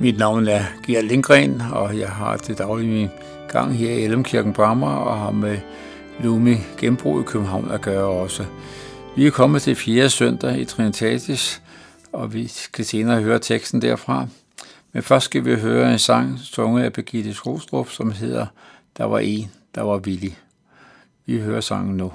Mit 0.00 0.18
navn 0.18 0.48
er 0.48 0.64
Gerd 0.86 1.04
Lindgren, 1.04 1.60
og 1.72 1.98
jeg 1.98 2.08
har 2.08 2.36
til 2.36 2.58
daglig 2.58 2.88
min 2.88 3.08
gang 3.48 3.76
her 3.76 3.90
i 3.90 4.04
Elmkirken 4.04 4.52
Brammer 4.52 4.94
og 4.94 5.18
har 5.18 5.30
med 5.30 5.58
Lumi 6.20 6.56
Genbrug 6.78 7.20
i 7.20 7.24
København 7.24 7.70
at 7.70 7.80
gøre 7.80 8.06
også. 8.06 8.44
Vi 9.16 9.26
er 9.26 9.30
kommet 9.30 9.62
til 9.62 9.76
fjerde 9.76 10.10
søndag 10.10 10.58
i 10.58 10.64
Trinitatis, 10.64 11.62
og 12.12 12.34
vi 12.34 12.46
skal 12.46 12.84
senere 12.84 13.22
høre 13.22 13.38
teksten 13.38 13.82
derfra. 13.82 14.26
Men 14.92 15.02
først 15.02 15.24
skal 15.24 15.44
vi 15.44 15.54
høre 15.54 15.92
en 15.92 15.98
sang, 15.98 16.38
sunget 16.38 16.84
af 16.84 16.92
Birgitte 16.92 17.34
Skrostrup, 17.34 17.90
som 17.90 18.10
hedder 18.10 18.46
Der 18.96 19.04
var 19.04 19.18
en, 19.18 19.50
der 19.74 19.82
var 19.82 19.98
villig. 19.98 20.38
Vi 21.26 21.40
hører 21.40 21.60
sangen 21.60 21.96
nu. 21.96 22.12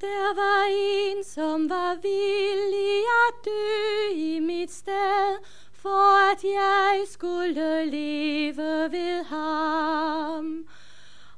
Der 0.00 0.34
var 0.36 0.64
en, 0.70 1.24
som 1.24 1.70
var 1.70 1.94
villig 2.02 3.04
at 3.28 3.44
dø 3.44 4.14
i 4.14 4.38
mit 4.40 4.72
sted, 4.72 5.36
for 5.84 6.32
at 6.32 6.44
jeg 6.44 7.04
skulle 7.06 7.84
leve 7.84 8.92
ved 8.92 9.22
ham. 9.24 10.66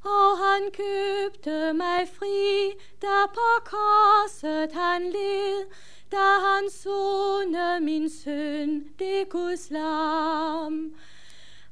Og 0.05 0.39
han 0.45 0.63
købte 0.81 1.73
mig 1.73 2.09
fri, 2.19 2.73
da 3.03 3.19
på 3.39 3.51
korset 3.65 4.73
han 4.73 5.03
led, 5.03 5.67
da 6.13 6.29
han 6.47 6.71
sone 6.71 7.81
min 7.81 8.11
søn, 8.11 8.85
det 8.99 9.29
Guds 9.31 9.71
lam. 9.71 10.75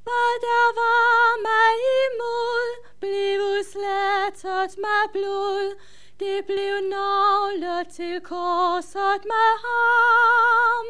Hvad 0.06 0.32
der 0.48 0.66
var 0.80 1.42
mig 1.48 1.76
imod, 2.04 2.66
blev 3.00 3.40
slettet 3.72 4.78
med 4.78 5.02
blod, 5.12 5.80
det 6.20 6.44
blev 6.46 6.74
navlet 6.90 7.88
til 7.88 8.20
korset 8.20 9.20
med 9.24 9.50
ham. 9.66 10.86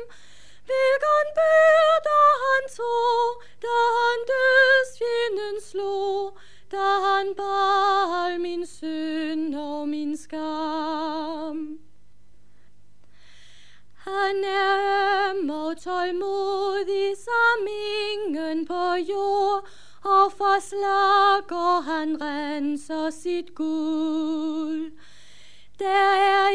Hvilken 0.69 1.27
byrde 1.39 2.21
han 2.45 2.65
tog, 2.77 3.43
da 3.63 3.79
han 3.97 4.19
dødsfjenden 4.33 5.61
slog, 5.71 6.39
da 6.73 6.87
han 7.07 7.35
bar 7.35 8.25
al 8.25 8.41
min 8.41 8.67
synd 8.67 9.55
og 9.55 9.89
min 9.89 10.17
skam. 10.17 11.79
Han 14.07 14.45
er 14.45 15.31
øm 15.31 15.51
og 15.51 15.83
tålmodig 15.83 17.17
som 17.17 17.67
ingen 17.67 18.67
på 18.67 18.85
jord, 19.09 19.69
og 20.05 20.33
forslager 20.33 21.81
han 21.81 22.23
renser 22.23 23.11
sit 23.11 23.55
guld. 23.55 24.93
Der 25.79 26.13
er 26.35 26.49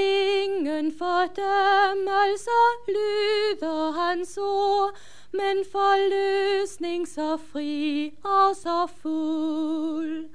ingen 0.44 0.98
fordømmelse, 0.98 2.60
lyder 2.88 3.92
hans 3.92 4.38
ord, 4.38 4.98
men 5.32 5.66
forløsning 5.72 7.08
så 7.08 7.38
fri 7.52 8.14
og 8.24 8.56
så 8.56 8.88
fuld. 9.02 10.30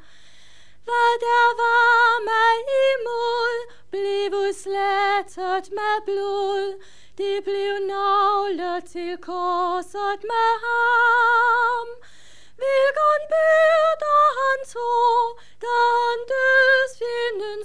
Hvad 0.85 1.13
der 1.27 1.47
var 1.63 2.21
mig 2.31 2.57
imod, 2.91 3.57
blev 3.91 4.53
slettet 4.53 5.73
med 5.79 5.97
blod, 6.05 6.83
det 7.19 7.45
blev 7.45 7.73
navlet 7.87 8.85
til 8.85 9.17
korset 9.17 10.21
med 10.33 10.51
ham. 10.67 11.87
Hvilken 12.61 13.21
byrder 13.33 14.25
han 14.41 14.59
tog, 14.75 15.25
da 15.63 15.77
han 15.99 16.19
dødsfjenden 16.33 17.61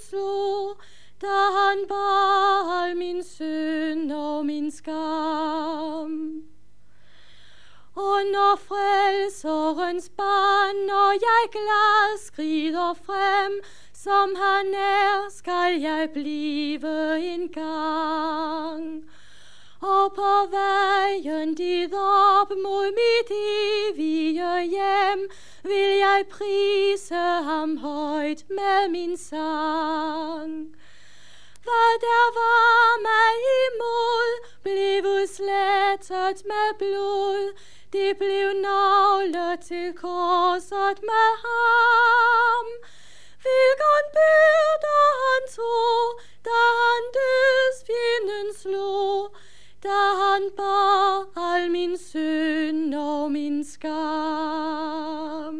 da 1.22 1.40
han 1.58 1.88
bar 1.88 2.94
min 2.96 3.24
synd 3.24 4.12
og 4.12 4.46
min 4.46 4.72
skam. 4.72 6.44
Og 7.96 8.20
når 8.34 8.56
frelserens 8.68 10.10
banner 10.10 11.12
jeg 11.12 11.44
glad 11.52 12.20
skrider 12.26 12.94
frem, 12.94 13.54
som 13.94 14.36
han 14.36 14.74
er, 14.74 15.30
skal 15.30 15.82
jeg 15.82 16.10
blive 16.14 17.20
en 17.34 17.50
gang. 17.50 19.04
Og 19.82 20.14
på 20.14 20.34
vejen 20.52 21.56
dit 21.56 21.94
op 21.94 22.52
mod 22.64 22.88
mit 23.02 23.32
evige 23.32 24.62
hjem, 24.62 25.30
vil 25.64 25.98
jeg 25.98 26.24
prise 26.30 27.16
ham 27.50 27.78
højt 27.78 28.46
med 28.50 28.90
min 28.90 29.18
sang. 29.18 30.76
Hvad 31.70 31.94
der 32.08 32.26
var 32.40 32.88
mig 33.10 33.36
imod, 33.66 34.30
blev 34.66 35.06
slettet 35.36 36.38
med 36.52 36.70
blod, 36.82 37.42
det 37.94 38.18
blev 38.22 38.48
navlet 38.70 39.60
til 39.70 39.88
korset 40.04 40.98
med 41.10 41.30
ham. 41.46 42.66
Hvilken 43.44 44.06
byrde 44.16 44.98
han 45.24 45.44
tog, 45.58 46.04
da 46.48 46.60
han 46.82 47.04
dødsfjenden 47.18 48.48
slog, 48.62 49.36
da 49.84 50.00
han 50.22 50.44
bar 50.58 51.14
al 51.50 51.72
min 51.72 51.98
synd 51.98 52.96
og 52.96 53.32
min 53.32 53.66
skam. 53.74 55.58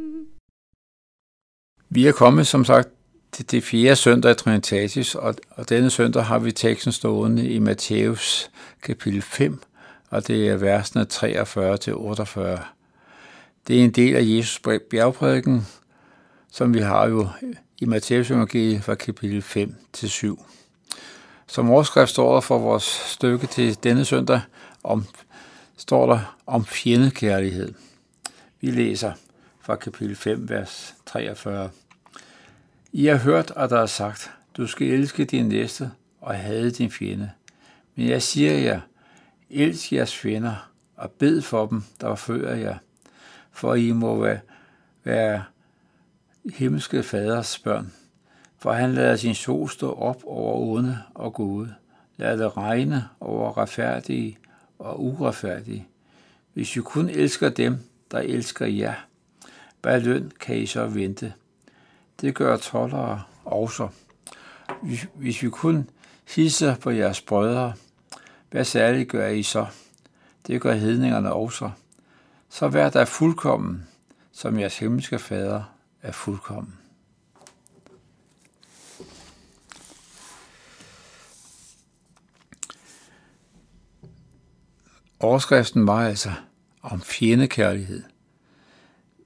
Vi 1.90 2.08
er 2.08 2.12
kommet, 2.12 2.48
som 2.48 2.66
sagt, 2.66 2.99
det, 3.38 3.52
det 3.52 3.64
fjerde 3.64 3.96
søndag 3.96 4.32
i 4.32 4.36
Trinitatis, 4.36 5.16
og, 5.16 5.36
og 5.50 5.70
denne 5.70 5.90
søndag 5.90 6.26
har 6.26 6.40
vi 6.40 6.52
teksten 6.52 6.92
stående 6.92 7.50
i 7.50 7.60
Matthæus 7.60 8.50
kapitel 8.82 9.22
5, 9.22 9.62
og 10.10 10.28
det 10.28 10.48
er 10.48 10.56
versene 10.56 11.06
43 11.06 11.78
til 11.78 11.96
48. 11.96 12.60
Det 13.68 13.80
er 13.80 13.84
en 13.84 13.92
del 13.92 14.16
af 14.16 14.22
Jesus 14.24 14.62
bjergprædiken, 14.90 15.68
som 16.52 16.74
vi 16.74 16.80
har 16.80 17.08
jo 17.08 17.28
i 17.78 17.86
Matthæus 17.86 18.32
evangeliet 18.32 18.84
fra 18.84 18.96
kapitel 18.96 19.42
5 19.42 19.76
til 19.94 20.10
7. 20.10 20.46
Som 21.48 21.70
overskrift 21.70 22.12
står 22.12 22.34
der 22.34 22.42
for 22.42 22.58
vores 22.58 22.84
stykke 22.84 23.48
til 23.48 23.84
denne 23.84 24.06
søndag, 24.06 24.42
om, 24.84 25.06
står 25.78 26.06
der 26.14 26.38
om 26.46 26.66
fjendekærlighed. 26.66 27.74
Vi 28.62 28.72
læser 28.72 29.12
fra 29.62 29.76
kapitel 29.76 30.16
5, 30.16 30.50
vers 30.50 30.96
43. 31.06 31.70
I 32.92 33.06
har 33.06 33.18
hørt, 33.18 33.52
at 33.56 33.70
der 33.70 33.80
er 33.80 33.86
sagt, 33.86 34.32
du 34.58 34.68
skal 34.68 34.88
elske 34.88 35.26
din 35.26 35.48
næste 35.48 35.92
og 36.22 36.36
hade 36.36 36.72
din 36.72 36.92
fjende. 36.92 37.32
Men 37.96 38.08
jeg 38.08 38.22
siger 38.22 38.54
jer, 38.54 38.82
elsk 39.50 39.94
jeres 39.94 40.16
fjender 40.16 40.72
og 40.96 41.12
bed 41.12 41.42
for 41.42 41.66
dem, 41.66 41.84
der 42.02 42.16
fører 42.16 42.56
jer, 42.56 42.78
for 43.52 43.76
I 43.76 43.92
må 43.92 44.22
være, 44.22 44.40
være 45.04 45.44
himmelske 46.54 47.04
faders 47.04 47.60
børn. 47.60 47.94
For 48.58 48.72
han 48.72 48.94
lader 48.94 49.16
sin 49.16 49.36
sol 49.36 49.70
stå 49.70 49.94
op 49.94 50.24
over 50.26 50.78
onde 50.78 50.98
og 51.14 51.34
gode. 51.34 51.74
Lad 52.18 52.38
det 52.38 52.58
regne 52.58 53.10
over 53.20 53.58
retfærdige 53.58 54.38
og 54.80 55.04
uretfærdige. 55.04 55.88
Hvis 56.54 56.76
I 56.76 56.80
kun 56.80 57.10
elsker 57.10 57.50
dem, 57.50 57.78
der 58.12 58.20
elsker 58.20 58.66
jer, 58.66 58.94
hvad 59.82 60.02
løn 60.02 60.32
kan 60.40 60.58
I 60.58 60.66
så 60.66 60.86
vente? 60.86 61.34
Det 62.22 62.36
gør 62.36 62.58
tollere 62.58 63.24
også. 63.46 63.88
Hvis 65.16 65.44
vi 65.44 65.50
kun 65.50 65.90
hisser 66.36 66.76
på 66.76 66.90
jeres 66.90 67.22
brødre, 67.22 67.74
hvad 68.52 68.66
særligt 68.66 69.10
gør 69.10 69.28
I 69.28 69.44
så? 69.44 69.66
Det 70.48 70.62
gør 70.62 70.74
hedningerne 70.74 71.34
også. 71.34 71.72
Så 72.50 72.68
vær 72.68 72.90
der 72.90 73.06
fuldkommen, 73.06 73.88
som 74.32 74.60
jeres 74.60 74.80
himmelske 74.80 75.20
fader 75.20 75.64
er 76.02 76.12
fuldkommen. 76.12 76.74
Overskriften 85.20 85.88
var 85.88 86.08
altså 86.08 86.32
om 86.82 87.02
fjendekærlighed. 87.02 88.04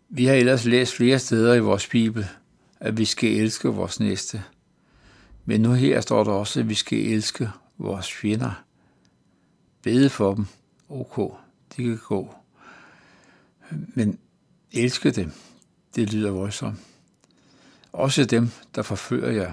Vi 0.10 0.26
har 0.26 0.34
ellers 0.34 0.66
læst 0.66 0.96
flere 0.96 1.20
steder 1.20 1.54
i 1.54 1.60
vores 1.60 1.88
Bibel, 1.88 2.28
at 2.84 2.98
vi 2.98 3.06
skal 3.06 3.30
elske 3.30 3.68
vores 3.68 4.00
næste. 4.00 4.44
Men 5.46 5.62
nu 5.62 5.74
her 5.74 6.02
står 6.02 6.24
der 6.24 6.32
også, 6.32 6.60
at 6.60 6.70
vi 6.70 6.74
skal 6.74 6.98
elske 6.98 7.50
vores 7.78 8.14
fjender. 8.14 8.64
Bede 9.82 10.10
for 10.10 10.34
dem. 10.34 10.46
Ok, 10.90 11.34
de 11.78 11.84
kan 11.84 12.00
gå. 12.08 12.36
Men 13.72 14.20
elske 14.72 15.12
dem, 15.12 15.32
det 15.96 16.14
lyder 16.14 16.32
voldsomt. 16.32 16.80
Også 17.94 18.26
dem, 18.26 18.50
der 18.76 18.82
forfører 18.82 19.32
jer. 19.32 19.52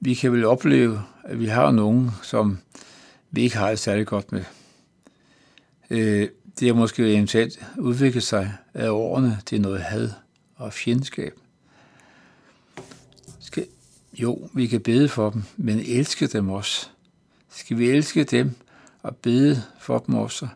Vi 0.00 0.14
kan 0.14 0.32
vel 0.32 0.44
opleve, 0.44 1.02
at 1.24 1.38
vi 1.38 1.46
har 1.46 1.70
nogen, 1.70 2.10
som 2.22 2.58
vi 3.30 3.42
ikke 3.42 3.56
har 3.56 3.68
det 3.68 3.78
særlig 3.78 4.06
godt 4.06 4.32
med. 4.32 4.44
Øh, 5.90 6.28
det 6.60 6.68
har 6.68 6.74
måske 6.74 7.14
eventuelt 7.14 7.66
udviklet 7.78 8.22
sig 8.22 8.56
af 8.74 8.90
årene 8.90 9.38
til 9.46 9.60
noget 9.60 9.82
had 9.82 10.10
og 10.56 10.72
fjendskab. 10.72 11.41
Jo, 14.14 14.50
vi 14.54 14.66
kan 14.66 14.80
bede 14.80 15.08
for 15.08 15.30
dem, 15.30 15.42
men 15.56 15.78
elske 15.78 16.26
dem 16.26 16.48
også. 16.48 16.88
Skal 17.50 17.78
vi 17.78 17.90
elske 17.90 18.24
dem 18.24 18.50
og 19.02 19.16
bede 19.16 19.62
for 19.80 19.98
dem 19.98 20.14
også? 20.14 20.48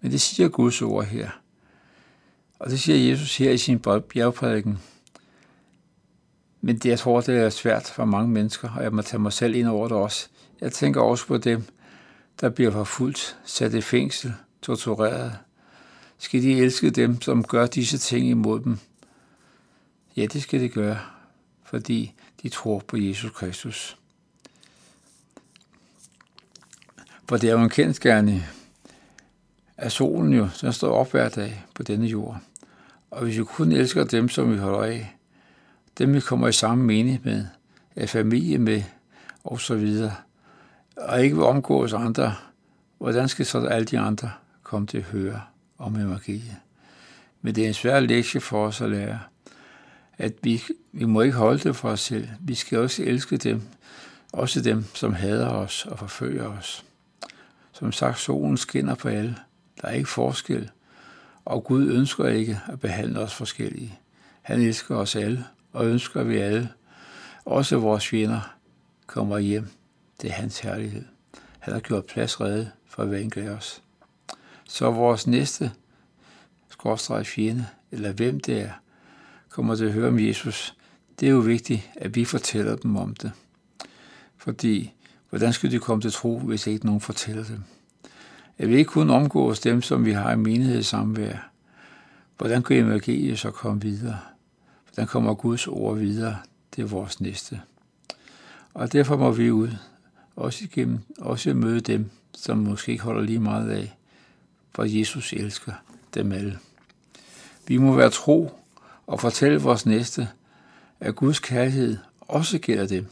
Men 0.00 0.12
det 0.12 0.20
siger 0.20 0.48
Guds 0.48 0.82
ord 0.82 1.04
her. 1.04 1.30
Og 2.58 2.70
det 2.70 2.80
siger 2.80 3.10
Jesus 3.10 3.36
her 3.36 3.50
i 3.50 3.58
sin 3.58 3.78
bjergprædiken. 3.78 4.78
Men 6.60 6.78
det, 6.78 6.88
jeg 6.88 6.98
tror, 6.98 7.20
det 7.20 7.36
er 7.36 7.50
svært 7.50 7.92
for 7.94 8.04
mange 8.04 8.28
mennesker, 8.28 8.70
og 8.70 8.82
jeg 8.82 8.92
må 8.92 9.02
tage 9.02 9.20
mig 9.20 9.32
selv 9.32 9.54
ind 9.54 9.68
over 9.68 9.88
det 9.88 9.96
også. 9.96 10.28
Jeg 10.60 10.72
tænker 10.72 11.00
også 11.00 11.26
på 11.26 11.38
dem, 11.38 11.64
der 12.40 12.48
bliver 12.48 12.70
forfulgt, 12.70 13.36
sat 13.44 13.74
i 13.74 13.80
fængsel, 13.80 14.32
tortureret. 14.62 15.32
Skal 16.18 16.42
de 16.42 16.52
elske 16.52 16.90
dem, 16.90 17.20
som 17.20 17.44
gør 17.44 17.66
disse 17.66 17.98
ting 17.98 18.28
imod 18.28 18.60
dem? 18.60 18.78
Ja, 20.16 20.26
det 20.26 20.42
skal 20.42 20.60
de 20.60 20.68
gøre, 20.68 20.98
fordi 21.70 22.14
de 22.42 22.48
tror 22.48 22.78
på 22.78 22.96
Jesus 22.96 23.30
Kristus. 23.30 23.96
For 27.28 27.36
det 27.36 27.48
er 27.48 27.52
jo 27.52 27.62
en 27.62 27.70
kendskærning, 27.70 28.42
at 29.76 29.92
solen 29.92 30.32
jo, 30.32 30.48
den 30.60 30.72
står 30.72 30.92
op 30.92 31.10
hver 31.10 31.28
dag 31.28 31.64
på 31.74 31.82
denne 31.82 32.06
jord. 32.06 32.40
Og 33.10 33.22
hvis 33.22 33.38
vi 33.38 33.44
kun 33.44 33.72
elsker 33.72 34.04
dem, 34.04 34.28
som 34.28 34.52
vi 34.52 34.58
holder 34.58 34.82
af, 34.82 35.16
dem 35.98 36.14
vi 36.14 36.20
kommer 36.20 36.48
i 36.48 36.52
samme 36.52 36.84
mening 36.84 37.20
med, 37.24 37.46
er 37.96 38.06
familie 38.06 38.58
med, 38.58 38.82
og 39.44 39.60
så 39.60 39.74
videre, 39.74 40.14
og 40.96 41.22
ikke 41.22 41.36
vil 41.36 41.44
omgås 41.44 41.92
andre, 41.92 42.34
hvordan 42.98 43.28
skal 43.28 43.46
så 43.46 43.66
alle 43.66 43.86
de 43.86 43.98
andre 43.98 44.30
komme 44.62 44.86
til 44.86 44.98
at 44.98 45.04
høre 45.04 45.40
om 45.78 45.96
evangeliet? 45.96 46.56
Men 47.42 47.54
det 47.54 47.64
er 47.64 47.68
en 47.68 47.74
svær 47.74 48.00
lektie 48.00 48.40
for 48.40 48.66
os 48.66 48.80
at 48.80 48.90
lære, 48.90 49.18
at 50.18 50.32
vi, 50.42 50.62
vi 50.92 51.04
må 51.04 51.20
ikke 51.20 51.36
holde 51.36 51.58
det 51.58 51.76
for 51.76 51.88
os 51.90 52.00
selv. 52.00 52.28
Vi 52.40 52.54
skal 52.54 52.78
også 52.78 53.02
elske 53.02 53.36
dem, 53.36 53.62
også 54.32 54.60
dem, 54.60 54.84
som 54.94 55.12
hader 55.12 55.48
os 55.48 55.86
og 55.86 55.98
forfølger 55.98 56.44
os. 56.44 56.84
Som 57.72 57.92
sagt, 57.92 58.18
solen 58.18 58.56
skinner 58.56 58.94
på 58.94 59.08
alle. 59.08 59.36
Der 59.82 59.88
er 59.88 59.92
ikke 59.92 60.08
forskel, 60.08 60.70
og 61.44 61.64
Gud 61.64 61.88
ønsker 61.88 62.28
ikke 62.28 62.60
at 62.68 62.80
behandle 62.80 63.20
os 63.20 63.34
forskellige. 63.34 63.98
Han 64.42 64.60
elsker 64.60 64.96
os 64.96 65.16
alle, 65.16 65.44
og 65.72 65.86
ønsker, 65.86 66.22
vi 66.22 66.36
alle, 66.36 66.68
også 67.44 67.76
vores 67.76 68.08
fjender, 68.08 68.54
kommer 69.06 69.38
hjem. 69.38 69.68
Det 70.22 70.30
er 70.30 70.34
hans 70.34 70.58
herlighed. 70.58 71.04
Han 71.58 71.74
har 71.74 71.80
gjort 71.80 72.06
plads 72.06 72.40
redde 72.40 72.70
for 72.86 73.04
hver 73.04 73.18
enkelt 73.18 73.48
af 73.48 73.50
os. 73.50 73.82
Så 74.68 74.90
vores 74.90 75.26
næste 75.26 75.72
skorstræk 76.70 77.26
fjende, 77.26 77.66
eller 77.90 78.12
hvem 78.12 78.40
det 78.40 78.60
er, 78.60 78.72
kommer 79.48 79.74
til 79.74 79.84
at 79.84 79.92
høre 79.92 80.08
om 80.08 80.18
Jesus, 80.18 80.74
det 81.20 81.28
er 81.28 81.32
jo 81.32 81.38
vigtigt, 81.38 81.90
at 81.96 82.16
vi 82.16 82.24
fortæller 82.24 82.76
dem 82.76 82.96
om 82.96 83.14
det. 83.14 83.32
Fordi, 84.36 84.92
hvordan 85.30 85.52
skal 85.52 85.70
de 85.70 85.78
komme 85.78 86.02
til 86.02 86.12
tro, 86.12 86.38
hvis 86.38 86.66
ikke 86.66 86.86
nogen 86.86 87.00
fortæller 87.00 87.44
dem? 87.44 87.62
At 88.58 88.68
vi 88.68 88.76
ikke 88.76 88.88
kun 88.88 89.10
omgås 89.10 89.60
dem, 89.60 89.82
som 89.82 90.04
vi 90.04 90.12
har 90.12 90.32
i 90.32 90.36
menighedssamvær. 90.36 91.50
Hvordan 92.36 92.62
kan 92.62 92.76
evangeliet 92.76 93.38
så 93.38 93.50
komme 93.50 93.80
videre? 93.80 94.18
Hvordan 94.84 95.06
kommer 95.06 95.34
Guds 95.34 95.66
ord 95.66 95.98
videre? 95.98 96.36
Det 96.76 96.82
er 96.82 96.86
vores 96.86 97.20
næste. 97.20 97.60
Og 98.74 98.92
derfor 98.92 99.16
må 99.16 99.30
vi 99.30 99.50
ud, 99.50 99.70
også 100.36 100.64
igennem, 100.64 100.98
også 101.18 101.54
møde 101.54 101.80
dem, 101.80 102.10
som 102.34 102.58
måske 102.58 102.92
ikke 102.92 103.04
holder 103.04 103.22
lige 103.22 103.40
meget 103.40 103.70
af, 103.70 103.96
for 104.74 104.84
Jesus 104.84 105.32
elsker 105.32 105.72
dem 106.14 106.32
alle. 106.32 106.58
Vi 107.66 107.76
må 107.76 107.94
være 107.94 108.10
tro 108.10 108.50
og 109.08 109.20
fortælle 109.20 109.60
vores 109.60 109.86
næste, 109.86 110.28
at 111.00 111.16
Guds 111.16 111.38
kærlighed 111.38 111.96
også 112.20 112.58
gælder 112.58 112.86
dem. 112.86 113.06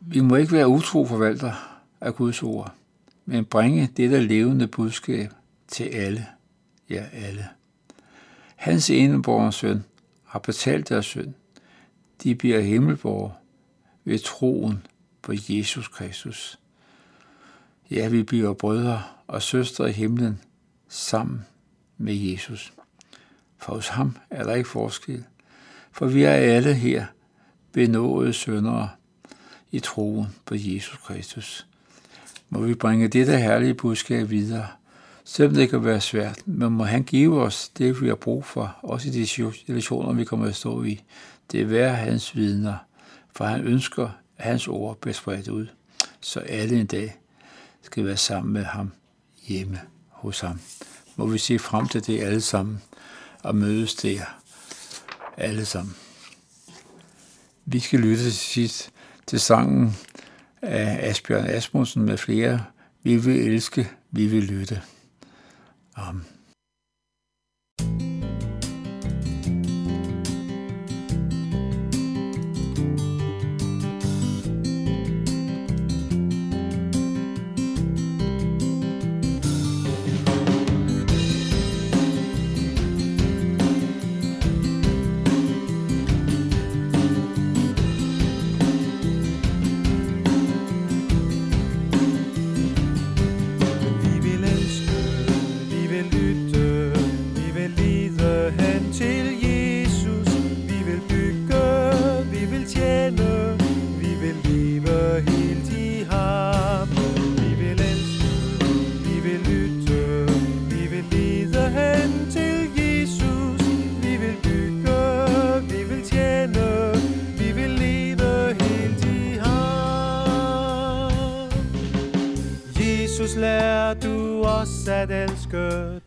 Vi 0.00 0.20
må 0.20 0.36
ikke 0.36 0.52
være 0.52 0.68
utro 0.68 1.06
forvalter 1.06 1.80
af 2.00 2.14
Guds 2.14 2.42
ord 2.42 2.74
men 3.30 3.44
bringe 3.44 3.90
dette 3.96 4.20
levende 4.20 4.66
budskab 4.66 5.32
til 5.68 5.84
alle, 5.84 6.26
ja 6.90 7.06
alle. 7.12 7.48
Hans 8.56 8.90
eneborgers 8.90 9.54
søn 9.54 9.84
har 10.24 10.38
betalt 10.38 10.88
deres 10.88 11.06
søn. 11.06 11.34
De 12.22 12.34
bliver 12.34 12.60
himmelborger 12.60 13.30
ved 14.04 14.18
troen 14.18 14.86
på 15.22 15.32
Jesus 15.48 15.88
Kristus. 15.88 16.58
Ja, 17.90 18.08
vi 18.08 18.22
bliver 18.22 18.54
brødre 18.54 19.02
og 19.26 19.42
søstre 19.42 19.90
i 19.90 19.92
himlen 19.92 20.40
sammen 20.88 21.46
med 21.98 22.14
Jesus. 22.14 22.72
For 23.58 23.74
hos 23.74 23.88
ham 23.88 24.16
er 24.30 24.42
der 24.42 24.54
ikke 24.54 24.68
forskel, 24.68 25.24
for 25.92 26.06
vi 26.06 26.22
er 26.22 26.32
alle 26.32 26.74
her 26.74 27.06
benåede 27.72 28.32
søndere 28.32 28.88
i 29.70 29.80
troen 29.80 30.26
på 30.44 30.54
Jesus 30.54 30.98
Kristus 31.04 31.68
må 32.50 32.60
vi 32.60 32.74
bringe 32.74 33.08
dette 33.08 33.38
herlige 33.38 33.74
budskab 33.74 34.30
videre. 34.30 34.66
Selvom 35.24 35.54
det 35.54 35.70
kan 35.70 35.84
være 35.84 36.00
svært, 36.00 36.38
men 36.46 36.72
må 36.72 36.84
han 36.84 37.02
give 37.02 37.42
os 37.42 37.68
det, 37.68 38.02
vi 38.02 38.08
har 38.08 38.14
brug 38.14 38.44
for, 38.44 38.76
også 38.82 39.08
i 39.08 39.10
de 39.10 39.26
situationer, 39.26 40.12
vi 40.12 40.24
kommer 40.24 40.46
at 40.46 40.56
stå 40.56 40.82
i. 40.82 41.02
Det 41.52 41.60
er 41.60 41.64
være 41.64 41.94
hans 41.94 42.36
vidner, 42.36 42.76
for 43.32 43.44
han 43.44 43.60
ønsker, 43.60 44.08
at 44.38 44.44
hans 44.44 44.68
ord 44.68 45.00
bliver 45.00 45.14
spredt 45.14 45.48
ud, 45.48 45.66
så 46.20 46.40
alle 46.40 46.80
en 46.80 46.86
dag 46.86 47.16
skal 47.82 48.04
være 48.04 48.16
sammen 48.16 48.52
med 48.52 48.64
ham 48.64 48.92
hjemme 49.48 49.80
hos 50.08 50.40
ham. 50.40 50.60
Må 51.16 51.26
vi 51.26 51.38
se 51.38 51.58
frem 51.58 51.88
til 51.88 52.06
det 52.06 52.20
alle 52.20 52.40
sammen 52.40 52.82
og 53.48 53.56
mødes 53.56 53.94
der 53.94 54.20
alle 55.36 55.64
sammen. 55.64 55.96
Vi 57.66 57.80
skal 57.80 58.00
lytte 58.00 58.22
til 58.22 58.34
sidst 58.34 58.90
til 59.26 59.40
sangen 59.40 59.96
af 60.62 61.10
Asbjørn 61.10 61.46
Asmussen 61.46 62.02
med 62.02 62.18
flere. 62.18 62.64
Vi 63.02 63.16
vil 63.16 63.36
elske, 63.36 63.90
vi 64.10 64.26
vil 64.26 64.42
lytte. 64.42 64.82
Amen. 65.96 66.37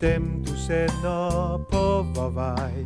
Dem, 0.01 0.43
du 0.46 0.53
sender 0.67 1.65
på 1.72 2.05
vor 2.15 2.29
vej. 2.29 2.86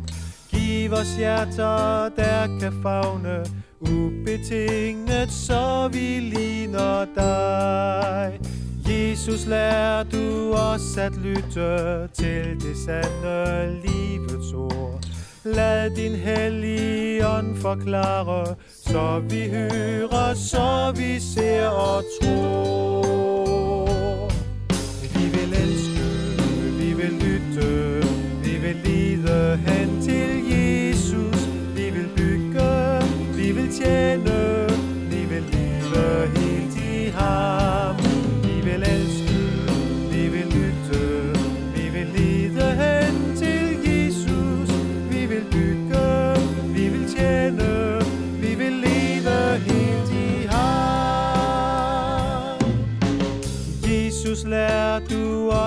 Giv 0.50 0.92
os 0.92 1.16
hjerter, 1.16 2.08
der 2.16 2.58
kan 2.60 2.72
fagne 2.82 3.44
ubetinget, 3.80 5.30
så 5.30 5.88
vi 5.92 6.20
ligner 6.20 7.06
dig. 7.14 8.40
Jesus, 8.88 9.46
lær 9.46 10.02
du 10.02 10.52
os 10.52 10.96
at 10.96 11.12
lytte 11.16 12.08
til 12.08 12.60
det 12.60 12.76
sande 12.86 13.80
livets 13.84 14.52
ord. 14.52 15.00
Lad 15.44 15.90
din 15.90 16.14
hellige 16.14 17.28
ånd 17.28 17.56
forklare, 17.56 18.54
så 18.86 19.18
vi 19.18 19.48
hører, 19.48 20.34
så 20.34 20.92
vi 20.96 21.20
ser 21.20 21.68
og 21.68 22.04
tror. 22.20 22.55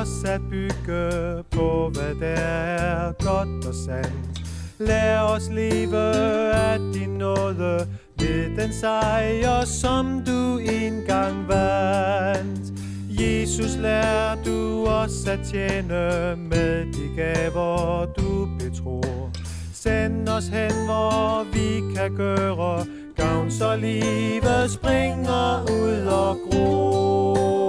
Os 0.02 0.24
at 0.24 0.42
bygge 0.50 1.44
på, 1.52 1.92
hvad 1.94 2.16
der 2.16 2.42
er 2.42 3.12
godt 3.12 3.66
og 3.66 3.74
sandt. 3.86 4.42
Lad 4.80 5.20
os 5.20 5.50
leve 5.50 6.16
af 6.54 6.80
din 6.94 7.10
nåde 7.10 7.88
ved 8.20 8.58
den 8.58 8.74
sejr, 8.74 9.66
som 9.66 10.24
du 10.28 10.58
engang 10.58 11.48
vandt. 11.48 12.74
Jesus, 13.10 13.76
lær 13.76 14.36
du 14.46 14.86
os 14.86 15.28
at 15.28 15.40
tjene 15.52 16.36
med 16.36 16.86
de 16.94 17.16
gaver, 17.16 18.06
du 18.06 18.48
betror. 18.60 19.32
Send 19.74 20.30
os 20.30 20.48
hen, 20.48 20.74
hvor 20.86 21.44
vi 21.54 21.96
kan 21.96 22.16
gøre 22.16 22.86
gavn, 23.16 23.52
så 23.52 23.76
livet 23.76 24.72
springer 24.72 25.64
ud 25.72 26.08
og 26.08 26.38
gror. 26.52 27.69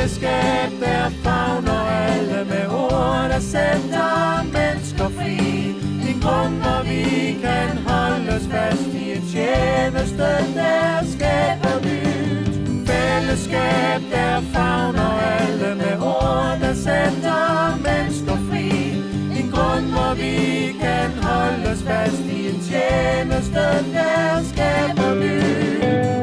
Fællesskab, 0.00 0.70
der 0.80 1.10
fagner 1.24 1.80
alle 1.88 2.44
med 2.44 2.66
ord, 2.68 3.28
der 3.30 3.40
sætter 3.40 4.42
mennesker 4.42 5.08
fri. 5.08 5.36
Din 6.04 6.20
grund, 6.20 6.54
hvor 6.62 6.82
vi 6.90 7.38
kan 7.42 7.78
holdes 7.86 8.48
fast 8.52 8.86
i 8.94 9.12
en 9.12 9.22
tjeneste, 9.32 10.28
der 10.58 11.04
skaber 11.12 11.76
nyt. 11.84 12.88
Fællesskab, 12.88 14.00
der 14.12 14.40
fagner 14.52 15.10
alle 15.38 15.74
med 15.74 15.96
ord, 16.02 16.58
der 16.60 16.74
sætter 16.74 17.76
mennesker 17.88 18.36
fri. 18.48 18.68
Din 19.34 19.50
grund, 19.50 19.86
hvor 19.94 20.14
vi 20.14 20.36
kan 20.80 21.10
holdes 21.22 21.82
fast 21.82 22.22
i 22.36 22.48
en 22.48 22.60
tjeneste, 22.70 23.64
der 23.94 24.42
skaber 24.50 25.14
nyt. 25.14 26.19